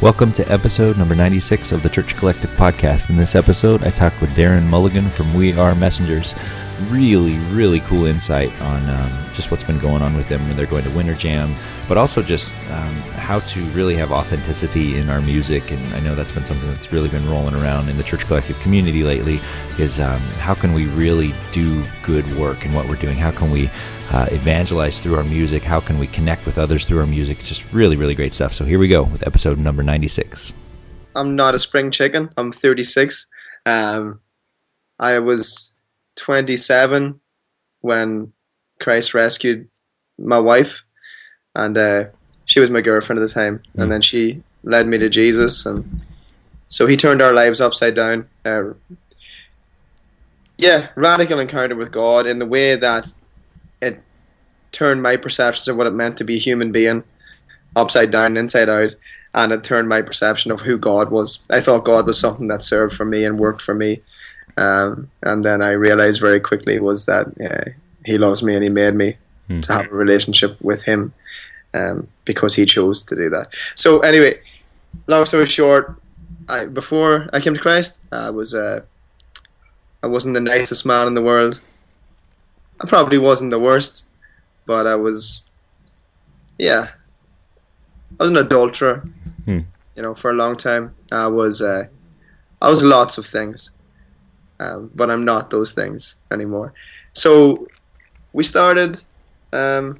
[0.00, 3.10] Welcome to episode number 96 of the Church Collective podcast.
[3.10, 6.36] In this episode, I talk with Darren Mulligan from We Are Messengers.
[6.88, 10.66] Really, really cool insight on um, just what's been going on with them when they're
[10.66, 11.52] going to Winter Jam,
[11.88, 15.72] but also just um, how to really have authenticity in our music.
[15.72, 18.56] And I know that's been something that's really been rolling around in the Church Collective
[18.60, 19.40] community lately.
[19.80, 23.16] Is um, how can we really do good work in what we're doing?
[23.16, 23.68] How can we
[24.10, 25.62] uh, evangelize through our music?
[25.62, 27.38] How can we connect with others through our music?
[27.38, 28.52] It's just really, really great stuff.
[28.52, 30.52] So here we go with episode number 96.
[31.14, 32.30] I'm not a spring chicken.
[32.36, 33.26] I'm 36.
[33.66, 34.20] Um,
[34.98, 35.72] I was
[36.16, 37.20] 27
[37.80, 38.32] when
[38.80, 39.68] Christ rescued
[40.18, 40.84] my wife,
[41.54, 42.04] and uh,
[42.44, 43.62] she was my girlfriend at the time.
[43.76, 43.82] Mm.
[43.82, 46.00] And then she led me to Jesus, and
[46.68, 48.28] so He turned our lives upside down.
[48.44, 48.70] Uh,
[50.56, 53.12] yeah, radical encounter with God in the way that
[54.72, 57.04] turned my perceptions of what it meant to be a human being
[57.76, 58.94] upside down, inside out,
[59.34, 61.40] and it turned my perception of who God was.
[61.50, 64.02] I thought God was something that served for me and worked for me,
[64.56, 67.70] um, and then I realized very quickly was that uh,
[68.04, 69.16] He loves me and He made me
[69.48, 69.60] mm-hmm.
[69.60, 71.12] to have a relationship with Him
[71.74, 73.54] um, because He chose to do that.
[73.74, 74.40] So anyway,
[75.06, 76.00] long story short,
[76.48, 78.80] I, before I came to Christ, I was uh,
[80.02, 81.60] I wasn't the nicest man in the world.
[82.80, 84.04] I probably wasn't the worst,
[84.68, 85.46] but I was,
[86.58, 86.90] yeah,
[88.20, 89.08] I was an adulterer.
[89.46, 89.60] Hmm.
[89.96, 91.84] You know, for a long time, I was, uh,
[92.60, 93.70] I was lots of things,
[94.60, 96.74] um, but I'm not those things anymore.
[97.14, 97.66] So
[98.34, 99.02] we started.
[99.54, 99.98] Um,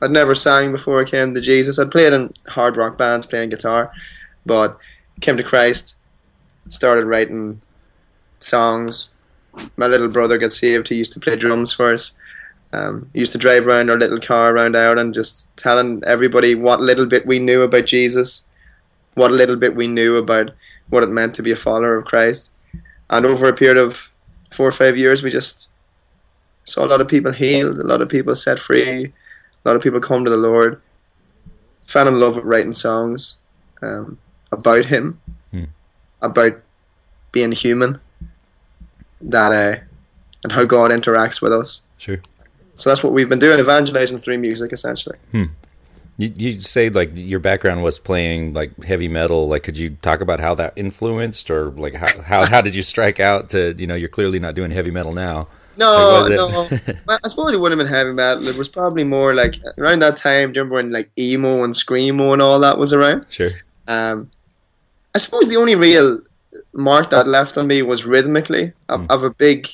[0.00, 1.78] I'd never sang before I came to Jesus.
[1.78, 3.90] I'd played in hard rock bands, playing guitar,
[4.44, 4.78] but
[5.20, 5.96] came to Christ,
[6.68, 7.60] started writing
[8.38, 9.16] songs,
[9.76, 10.88] my little brother got saved.
[10.88, 12.12] He used to play drums for us.
[12.72, 17.06] Um, used to drive around our little car around Ireland, just telling everybody what little
[17.06, 18.44] bit we knew about Jesus,
[19.14, 20.50] what little bit we knew about
[20.90, 22.50] what it meant to be a follower of Christ.
[23.08, 24.10] And over a period of
[24.52, 25.68] four or five years, we just
[26.64, 29.12] saw a lot of people healed, a lot of people set free, a
[29.64, 30.80] lot of people come to the Lord.
[31.86, 33.38] Fell in love with writing songs
[33.80, 34.18] um,
[34.50, 35.20] about Him,
[35.54, 35.68] mm.
[36.20, 36.60] about
[37.30, 38.00] being human
[39.20, 39.80] that uh,
[40.42, 41.82] and how God interacts with us.
[41.98, 42.18] Sure.
[42.76, 45.18] So that's what we've been doing, evangelizing through music, essentially.
[45.32, 45.44] Hmm.
[46.18, 49.48] You, you say like your background was playing like heavy metal.
[49.48, 52.82] Like, could you talk about how that influenced, or like how how, how did you
[52.82, 55.48] strike out to you know you're clearly not doing heavy metal now.
[55.78, 56.94] No, like, no.
[57.22, 58.48] I suppose it wouldn't have been heavy metal.
[58.48, 60.52] It was probably more like around that time.
[60.52, 63.26] Do you remember when like emo and screamo and all that was around?
[63.28, 63.50] Sure.
[63.86, 64.30] Um,
[65.14, 66.20] I suppose the only real
[66.72, 68.72] mark that left on me was rhythmically.
[68.88, 69.10] Mm.
[69.10, 69.68] Of a big.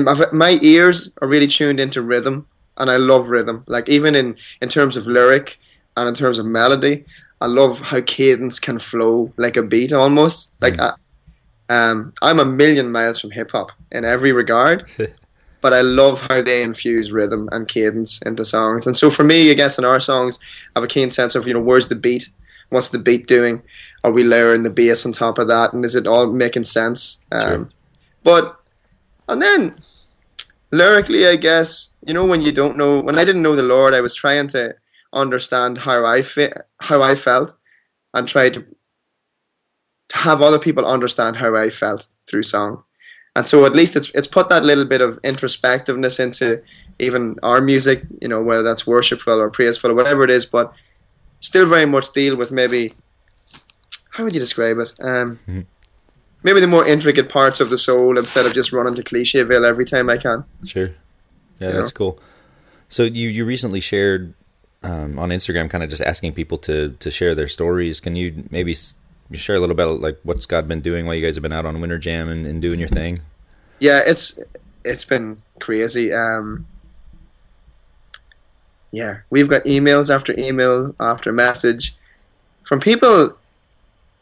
[0.00, 2.46] My ears are really tuned into rhythm,
[2.76, 3.64] and I love rhythm.
[3.66, 5.58] Like even in in terms of lyric
[5.96, 7.04] and in terms of melody,
[7.40, 10.50] I love how cadence can flow like a beat almost.
[10.60, 10.92] Like mm.
[11.68, 14.90] I, um, I'm a million miles from hip hop in every regard.
[15.66, 18.86] but I love how they infuse rhythm and cadence into songs.
[18.86, 20.38] And so for me, I guess in our songs,
[20.74, 22.28] I have a keen sense of you know where's the beat,
[22.70, 23.62] what's the beat doing,
[24.04, 27.18] are we layering the bass on top of that, and is it all making sense?
[27.32, 27.68] Um, sure.
[28.22, 28.60] But
[29.28, 29.76] and then
[30.72, 33.94] lyrically, I guess you know when you don't know when I didn't know the Lord,
[33.94, 34.74] I was trying to
[35.12, 37.54] understand how I fit, how I felt,
[38.14, 38.64] and try to
[40.08, 42.82] to have other people understand how I felt through song.
[43.34, 46.62] And so at least it's it's put that little bit of introspectiveness into
[46.98, 50.72] even our music, you know, whether that's worshipful or praiseful or whatever it is, but
[51.40, 52.92] still very much deal with maybe
[54.10, 54.92] how would you describe it?
[55.02, 55.60] Um, mm-hmm.
[56.46, 59.84] Maybe the more intricate parts of the soul instead of just running to Clichéville every
[59.84, 60.44] time I can.
[60.64, 60.90] Sure.
[61.58, 61.98] Yeah, you that's know?
[61.98, 62.20] cool.
[62.88, 64.32] So you you recently shared
[64.84, 67.98] um, on Instagram, kind of just asking people to to share their stories.
[68.00, 68.76] Can you maybe
[69.32, 71.66] share a little bit like what's God been doing while you guys have been out
[71.66, 73.22] on Winter Jam and, and doing your thing?
[73.80, 74.38] Yeah, it's
[74.84, 76.12] it's been crazy.
[76.12, 76.64] Um,
[78.92, 81.96] yeah, we've got emails after email after message
[82.62, 83.36] from people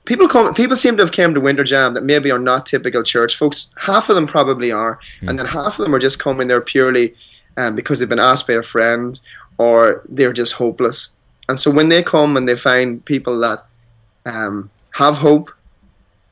[0.05, 3.03] people come people seem to have came to Winter Jam that maybe are not typical
[3.03, 3.73] church folks.
[3.79, 4.99] Half of them probably are.
[5.21, 5.31] Mm.
[5.31, 7.15] and then half of them are just coming there purely
[7.57, 9.19] um, because they've been asked by a friend
[9.59, 11.11] or they're just hopeless.
[11.49, 13.61] And so when they come and they find people that
[14.27, 15.51] um, have hope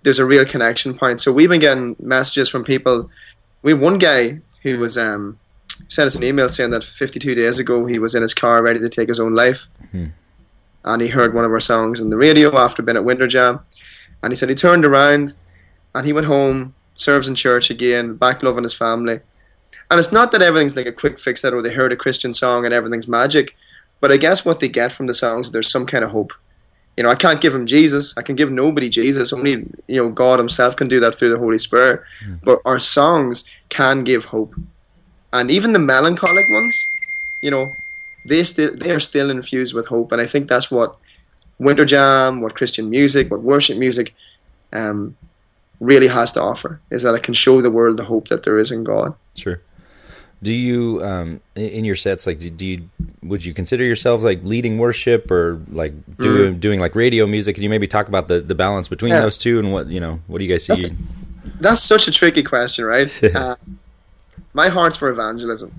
[0.02, 1.20] there's a real connection point.
[1.20, 3.08] So we've been getting messages from people.
[3.62, 5.38] We one guy who was um,
[5.88, 8.80] sent us an email saying that 52 days ago he was in his car ready
[8.80, 9.68] to take his own life.
[9.94, 10.12] Mm
[10.84, 13.60] and he heard one of our songs on the radio after being at Winter Jam,
[14.22, 15.34] and he said he turned around
[15.94, 19.20] and he went home, serves in church again, back loving his family.
[19.90, 22.32] And it's not that everything's like a quick fix that or they heard a Christian
[22.32, 23.54] song and everything's magic,
[24.00, 26.32] But I guess what they get from the songs, there's some kind of hope.
[26.96, 28.14] You know, I can't give them Jesus.
[28.16, 29.32] I can give nobody Jesus.
[29.32, 32.02] Only you know God Himself can do that through the Holy Spirit.
[32.26, 32.40] Mm.
[32.42, 34.54] But our songs can give hope,
[35.32, 36.86] and even the melancholic ones,
[37.40, 37.72] you know,
[38.24, 40.12] they still they are still infused with hope.
[40.12, 40.96] And I think that's what
[41.58, 44.14] Winter Jam, what Christian music, what worship music,
[44.72, 45.16] um,
[45.80, 48.58] really has to offer is that it can show the world the hope that there
[48.58, 49.14] is in God.
[49.36, 49.60] Sure.
[50.42, 52.88] Do you um in your sets like do, do you
[53.22, 57.54] would you consider yourselves like leading worship or like doing doing like radio music?
[57.54, 59.20] Can you maybe talk about the the balance between Yeah.
[59.20, 60.72] those two and what you know what do you guys see?
[60.88, 60.98] That's-
[61.60, 63.08] That's such a tricky question, right?
[63.36, 63.54] uh,
[64.52, 65.70] my heart's for evangelism.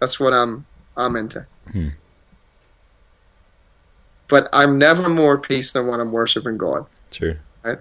[0.00, 0.66] That's what I'm
[0.96, 1.46] I'm into.
[1.72, 1.88] Hmm.
[4.28, 6.86] But I'm never more at peace than when I'm worshiping God.
[7.10, 7.38] Sure.
[7.62, 7.78] Right?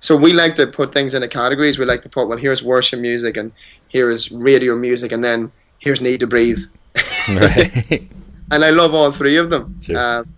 [0.00, 1.78] So we like to put things into categories.
[1.78, 3.52] We like to put well, here's worship music, and
[3.88, 6.66] here is radio music, and then here's NEEDTOBREATHE.
[7.28, 8.08] Right.
[8.52, 9.80] and I love all three of them.
[9.82, 9.98] Sure.
[9.98, 10.34] Um,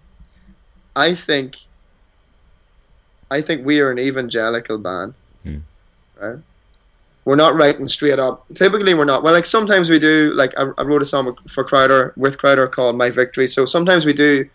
[0.96, 1.56] I think,
[3.30, 5.58] I think we are an evangelical band, Hmm.
[6.18, 6.38] right?
[7.28, 8.46] We're not writing straight up.
[8.54, 9.22] Typically, we're not.
[9.22, 10.32] Well, like sometimes we do.
[10.34, 14.06] Like I, I wrote a song for Crowder with Crowder called "My Victory." So sometimes
[14.06, 14.48] we do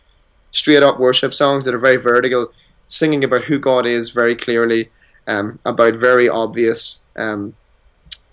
[0.50, 2.52] straight up worship songs that are very vertical,
[2.88, 4.90] singing about who God is very clearly,
[5.28, 7.54] um, about very obvious um,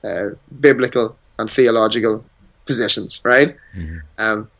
[0.02, 0.28] uh,
[0.58, 2.25] biblical and theological
[2.64, 3.54] positions, right?
[3.76, 4.00] Mhm.
[4.16, 4.50] Um,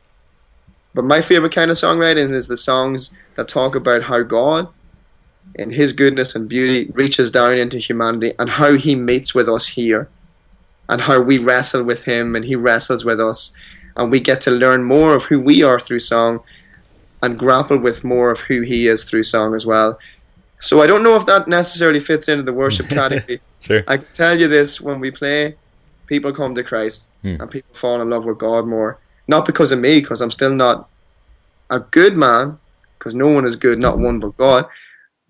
[0.93, 4.69] but my favorite kind of songwriting is the songs that talk about how God,
[5.56, 9.69] in His goodness and beauty, reaches down into humanity and how He meets with us
[9.69, 10.08] here,
[10.88, 13.52] and how we wrestle with Him and He wrestles with us,
[13.97, 16.41] and we get to learn more of who we are through song,
[17.23, 19.99] and grapple with more of who He is through song as well.
[20.61, 23.41] So I don't know if that necessarily fits into the worship category.
[23.61, 23.82] Sure.
[23.88, 25.56] I can tell you this: when we play,
[26.06, 27.37] people come to Christ Hmm.
[27.41, 28.99] and people fall in love with God more.
[29.29, 30.88] Not because of me, because I'm still not
[31.70, 32.58] a good man,
[32.99, 34.67] because no one is good, not one but God,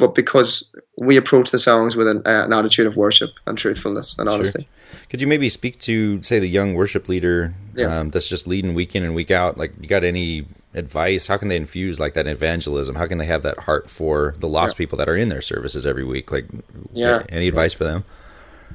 [0.00, 0.68] but because
[0.98, 4.34] we approach the songs with an, uh, an attitude of worship and truthfulness and Sure.
[4.34, 4.66] honesty.
[5.08, 8.00] Could you maybe speak to say the young worship leader Yeah.
[8.00, 9.56] um, that's just leading week in and week out?
[9.58, 11.26] Like, you got any advice?
[11.28, 12.94] How can they infuse like that evangelism?
[12.96, 15.86] How can they have that heart for the lost people that are in their services
[15.86, 16.32] every week?
[16.32, 16.46] Like,
[16.92, 17.22] Yeah.
[17.28, 18.04] any advice for them?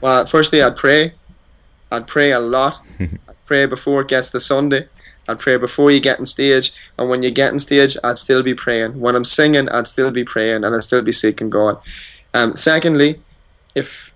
[0.01, 1.13] Well, firstly, I'd pray.
[1.91, 2.79] I'd pray a lot.
[2.99, 3.09] I'd
[3.45, 4.87] pray before it gets to Sunday.
[5.27, 6.73] I'd pray before you get on stage.
[6.97, 8.99] And when you get on stage, I'd still be praying.
[8.99, 11.79] When I'm singing, I'd still be praying and I'd still be seeking God.
[12.33, 13.21] Um, secondly,
[13.75, 14.13] if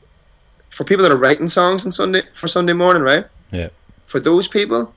[0.69, 3.25] for people that are writing songs on Sunday for Sunday morning, right?
[3.51, 3.69] Yeah.
[4.05, 4.93] For those people,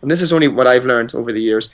[0.00, 1.70] and this is only what I've learned over the years,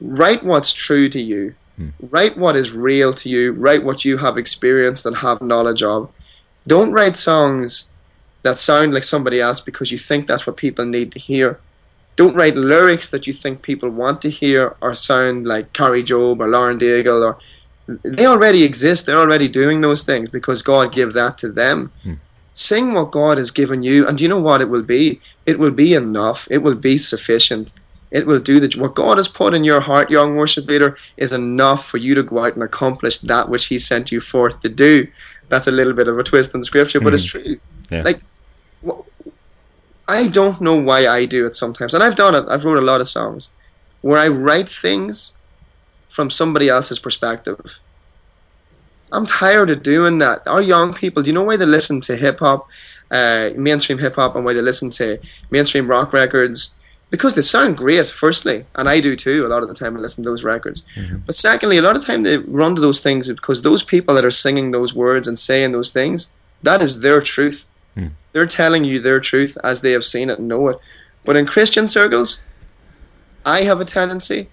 [0.00, 1.54] write what's true to you.
[1.76, 1.90] Hmm.
[2.00, 3.52] Write what is real to you.
[3.52, 6.10] Write what you have experienced and have knowledge of.
[6.66, 7.88] Don't write songs
[8.42, 11.58] that sound like somebody else because you think that's what people need to hear.
[12.16, 16.40] Don't write lyrics that you think people want to hear or sound like Kari Jobe
[16.40, 17.38] or Lauren Daigle or
[18.02, 19.06] they already exist.
[19.06, 21.92] They're already doing those things because God gave that to them.
[22.02, 22.14] Hmm.
[22.52, 25.20] Sing what God has given you, and you know what it will be?
[25.44, 26.48] It will be enough.
[26.50, 27.72] It will be sufficient.
[28.10, 31.32] It will do the what God has put in your heart, young worship leader, is
[31.32, 34.68] enough for you to go out and accomplish that which He sent you forth to
[34.70, 35.06] do.
[35.48, 37.60] That's a little bit of a twist in scripture, but it's true.
[37.90, 38.02] Yeah.
[38.02, 38.20] Like,
[40.08, 42.44] I don't know why I do it sometimes, and I've done it.
[42.48, 43.48] I've wrote a lot of songs
[44.02, 45.32] where I write things
[46.08, 47.80] from somebody else's perspective.
[49.12, 50.46] I'm tired of doing that.
[50.46, 52.68] Our young people, do you know why they listen to hip hop,
[53.10, 55.18] uh, mainstream hip hop, and why they listen to
[55.50, 56.74] mainstream rock records?
[57.10, 59.46] Because they sound great, firstly, and I do too.
[59.46, 60.82] A lot of the time, I listen to those records.
[60.96, 61.22] Mhm.
[61.24, 64.14] But secondly, a lot of the time they run to those things because those people
[64.16, 66.28] that are singing those words and saying those things,
[66.62, 67.68] that is their truth.
[67.96, 68.08] Hmm.
[68.32, 70.78] They're telling you their truth as they have seen it and know it.
[71.24, 72.40] But in Christian circles,
[73.44, 74.48] I have a tendency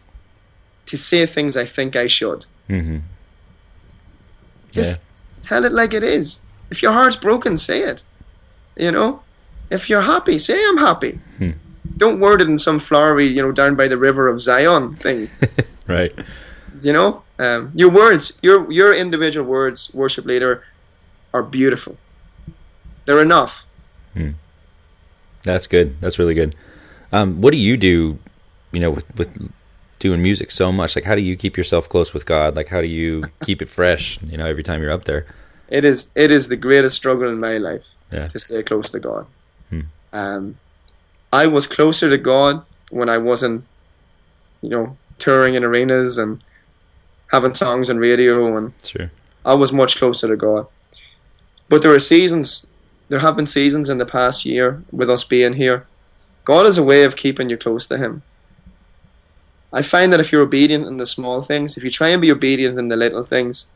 [0.86, 2.46] to say things I think I should.
[2.70, 3.00] Mm-hmm.
[4.72, 5.02] Just
[5.44, 6.42] tell it like it is.
[6.72, 8.04] If your heart's broken, say it.
[8.76, 9.22] You know?
[9.70, 11.20] If you're happy, say I'm happy.
[11.38, 11.52] Hmm.
[11.98, 15.30] Don't word it in some flowery, you know, down by the river of Zion thing.
[15.88, 16.14] right.
[16.82, 17.24] you know?
[17.40, 20.64] Um, your words, your your individual words, worship leader,
[21.34, 21.98] are beautiful.
[23.06, 23.66] They're enough.
[25.44, 26.00] That's good.
[26.00, 26.56] That's really good.
[27.12, 28.18] Um, what do you do?
[28.72, 29.52] You know, with, with
[30.00, 32.56] doing music so much, like how do you keep yourself close with God?
[32.56, 34.20] Like how do you keep it fresh?
[34.24, 35.26] You know, every time you're up there.
[35.70, 38.28] It is it is the greatest struggle in my life Yeah.
[38.30, 39.26] to stay close to God.
[39.70, 39.82] Hmm.
[40.14, 40.58] Um,
[41.32, 43.66] I was closer to God when I wasn't,
[44.62, 46.42] you know, touring in arenas and
[47.32, 49.10] having songs on radio, and Sure.
[49.46, 50.68] I was much closer to God.
[51.70, 52.66] But there are seasons.
[53.14, 55.86] There have been seasons in the past year with us being here.
[56.46, 58.24] God is a way of keeping you close to Him.
[59.72, 62.32] I find that if you're obedient in the small things, if you try and be
[62.32, 63.68] obedient in the little things,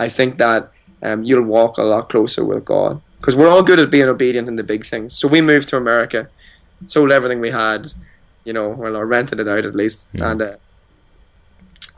[0.00, 0.70] I think that
[1.02, 3.02] um, you'll walk a lot closer with God.
[3.18, 5.12] Because we're all good at being obedient in the big things.
[5.12, 6.26] So we moved to America,
[6.86, 7.88] sold everything we had,
[8.46, 10.30] you know, well, or rented it out at least, Yeah.
[10.30, 10.56] and uh,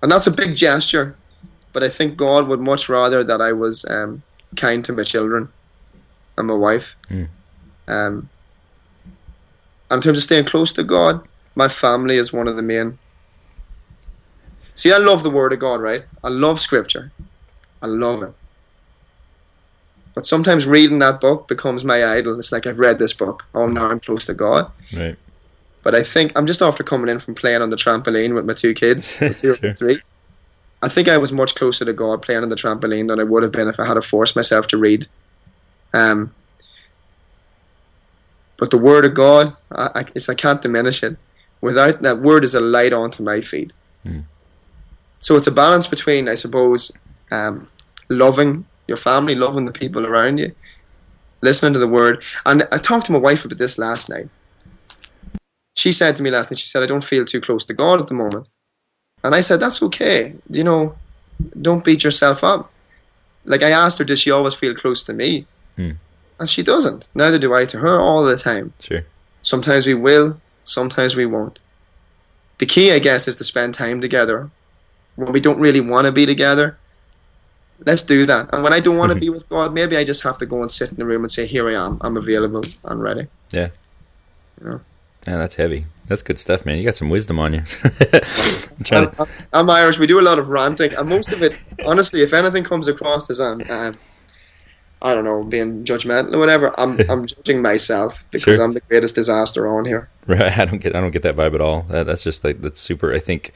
[0.03, 1.15] and that's a big gesture.
[1.73, 4.25] But I think God would much rather that I was um,
[4.57, 5.51] kind to my children
[6.41, 6.97] and my wife.
[7.09, 7.29] Mm.
[7.87, 8.29] Um,
[9.91, 12.99] in terms of staying close to God, my family is one of the main.
[14.75, 16.05] See, I love the Word of God, right?
[16.25, 17.13] I love Scripture.
[17.83, 18.33] I love it.
[20.15, 22.39] But sometimes reading that book becomes my idol.
[22.39, 23.47] It's like I've read this book.
[23.55, 24.71] Oh, now I'm close to God.
[24.95, 25.17] Right.
[25.83, 28.53] But I think I'm just after coming in from playing on the trampoline with my
[28.55, 29.73] two kids, two Sure.
[29.75, 29.99] three.
[30.83, 33.43] I think I was much closer to God playing on the trampoline than I would
[33.43, 35.07] have been if I had to force myself to read.
[35.93, 36.35] Um,
[38.59, 41.17] but the Word of God, I, I, it's, I can't diminish it.
[41.61, 43.73] Without that Word is a light onto my feet.
[44.05, 44.25] Mm.
[45.19, 46.91] So it's a balance between, I suppose,
[47.31, 47.67] um,
[48.09, 50.53] loving your family, loving the people around you,
[51.43, 52.23] listening to the Word.
[52.47, 54.29] And I talked to my wife about this last night
[55.81, 58.01] she said to me last night, she said, I don't feel too close to God
[58.01, 58.47] at the moment.
[59.25, 60.35] And I said, that's okay.
[60.51, 60.95] You know,
[61.61, 62.71] don't beat yourself up.
[63.45, 65.47] Like I asked her, does she always feel close to me?
[65.81, 65.91] Hmm.
[66.39, 67.09] And she doesn't.
[67.15, 68.73] Neither do I to her all the time.
[68.81, 69.05] Sure.
[69.43, 71.59] Sometimes we will, sometimes we won't.
[72.59, 74.51] The key, I guess, is to spend time together.
[75.17, 76.79] When we don't really want to be together,
[77.87, 78.53] let's do that.
[78.53, 80.61] And when I don't want to be with God, maybe I just have to go
[80.61, 83.27] and sit in the room and say, Here I am, I'm available, I'm ready.
[83.53, 83.71] Yeah.
[84.61, 84.81] You know?
[85.27, 85.87] Yeah, that's heavy.
[86.07, 86.79] That's good stuff, man.
[86.79, 87.63] You got some wisdom on you.
[88.91, 89.13] I'm.
[89.19, 89.99] I'm, I'm Irish.
[89.99, 91.57] We do a lot of ranting, and most of it,
[91.87, 93.95] honestly, if anything comes across as I'm, um,
[95.03, 98.65] I don't know, being judgmental or whatever, I'm I'm judging myself because Sure.
[98.65, 100.09] I'm the greatest disaster on here.
[100.27, 100.59] Right.
[100.59, 100.95] I don't get.
[100.95, 101.83] I don't get that vibe at all.
[101.89, 103.13] That, that's just like that's super.
[103.15, 103.53] I think,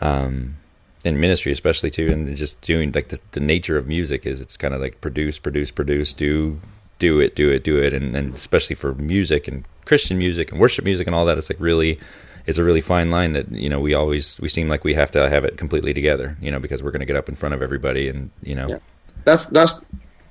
[0.00, 0.56] um,
[1.04, 4.56] in ministry especially too, and just doing like the, the nature of music is it's
[4.56, 6.60] kind of like produce, produce, produce, do,
[6.98, 10.60] do it, do it, do it, and and especially for music and Christian music and
[10.60, 11.98] worship music and all that, it's like really.
[12.46, 15.10] It's a really fine line that you know we always we seem like we have
[15.12, 17.54] to have it completely together, you know, because we're going to get up in front
[17.54, 18.78] of everybody and you know, Yeah.
[19.24, 19.84] That's that's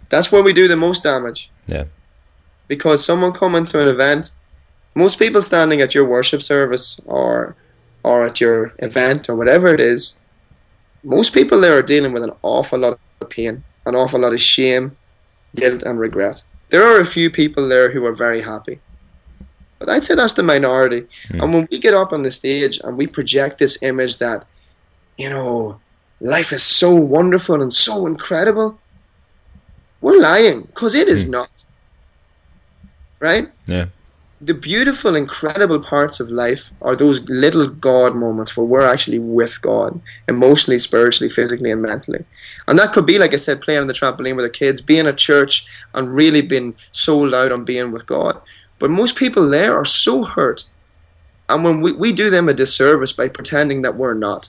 [0.10, 1.50] that's where we do the most damage.
[1.68, 1.86] Yeah.
[2.68, 4.32] Because someone coming to an event,
[4.96, 7.56] most people standing at your worship service or
[8.04, 10.16] or at your event or whatever it is,
[11.04, 14.39] most people there are dealing with an awful lot of pain, an awful lot of
[14.39, 14.96] shame,
[15.56, 16.44] guilt, and regret.
[16.70, 18.80] There are a few people there who are very happy.
[19.80, 21.08] But I'd say that's the minority.
[21.30, 21.42] Hmm.
[21.42, 24.46] And when we get up on the stage and we project this image that,
[25.18, 25.80] you know,
[26.20, 28.78] life is so wonderful and so incredible,
[30.01, 31.32] we're lying because it is Hmm.
[31.32, 31.51] not.
[33.20, 33.50] Right?
[33.68, 33.88] yeah,
[34.41, 39.62] The beautiful, incredible parts of life are those little God moments where we're actually with
[39.62, 42.24] God, emotionally, spiritually, physically, and mentally.
[42.65, 45.08] And that could be, like I said, playing on the trampoline with the kids, being
[45.08, 48.39] at church, and really being sold out on being with God.
[48.79, 50.63] But most people there are so hurt.
[51.50, 54.48] And when we, we do them a disservice by pretending that we're not.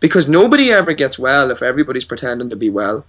[0.00, 3.06] Because nobody ever gets well if everybody's pretending to be well.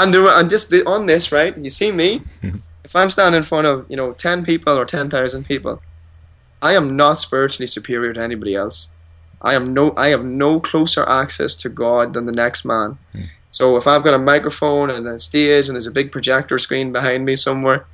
[0.00, 1.56] And there, and just the, on this, right?
[1.56, 2.22] You see me.
[2.84, 5.82] if I'm standing in front of you know ten people or ten thousand people,
[6.62, 8.88] I am not spiritually superior to anybody else.
[9.42, 12.98] I am no, I have no closer access to God than the next man.
[13.12, 13.24] Hmm.
[13.50, 16.92] So if I've got a microphone and a stage and there's a big projector screen
[16.92, 17.86] behind me somewhere,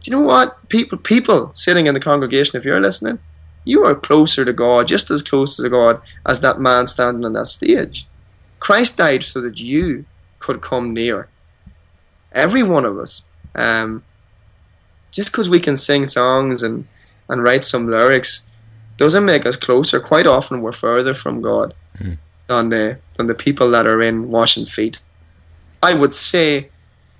[0.00, 0.68] do you know what?
[0.68, 3.18] People, people sitting in the congregation, if you're listening,
[3.64, 7.32] you are closer to God, just as close to God as that man standing on
[7.32, 8.06] that stage.
[8.60, 10.04] Christ died so that you
[10.38, 11.28] could come near.
[12.32, 13.24] Every one of us.
[13.54, 14.02] Um,
[15.12, 16.86] just because we can sing songs and,
[17.28, 18.44] and write some lyrics
[18.98, 20.00] doesn't make us closer.
[20.00, 22.12] Quite often we're further from God Hmm.
[22.48, 25.00] than the than the people that are in washing feet.
[25.82, 26.68] I would say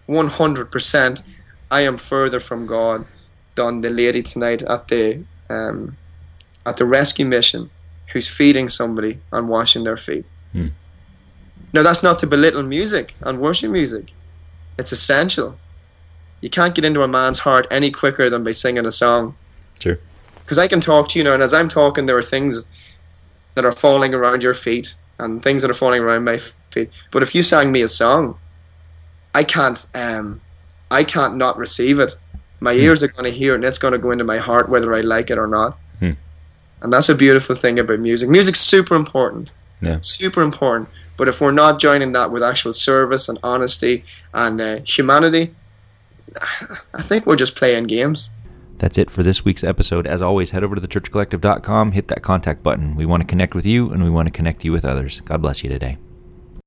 [0.08, 1.23] 100%
[1.70, 3.06] I am further from God
[3.54, 5.96] than the lady tonight at the um,
[6.66, 7.70] at the rescue mission
[8.12, 10.25] who's feeding somebody and washing their feet.
[10.52, 10.68] Hmm.
[11.76, 14.12] Now that's not to belittle music and worship music.
[14.78, 15.59] It's essential.
[16.40, 19.37] You can't get into a man's heart any quicker than by singing a song.
[19.78, 19.99] Sure.
[20.37, 22.66] Because I can talk to you now, and as I'm talking, there are things
[23.56, 26.38] that are falling around your feet and things that are falling around my
[26.71, 26.88] feet.
[27.11, 28.38] But if you sang me a song,
[29.35, 29.87] I can't.
[29.95, 30.40] Um,
[30.90, 32.16] I can't not receive it.
[32.61, 32.80] My Hmm.
[32.85, 34.95] ears are going to hear it, and it's going to go into my heart whether
[34.95, 35.76] I like it or not.
[35.99, 36.12] Hmm.
[36.80, 38.30] And that's a beautiful thing about music.
[38.30, 39.50] Music's super important.
[39.83, 39.99] Yeah.
[40.00, 40.88] Super important.
[41.16, 44.04] But if we're not joining that with actual service and honesty
[44.35, 45.54] and uh, humanity,
[46.94, 48.30] I think we're just playing games.
[48.78, 50.06] That's it for this week's episode.
[50.06, 52.94] As always, head over to thechurchcollective.com, hit that contact button.
[52.94, 55.20] We want to connect with you and we want to connect you with others.
[55.20, 55.96] God bless you today.